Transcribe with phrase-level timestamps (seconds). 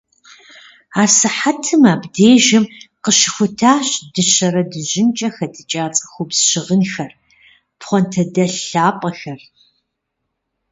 [1.01, 2.65] Асыхьэтым абдежым
[3.03, 7.11] къыщыхутащ дыщэрэ дыжьынкӀэ хэдыкӀа цӀыхубз щыгъынхэр,
[7.79, 9.41] пхъуантэдэлъ лъапӀэхэр.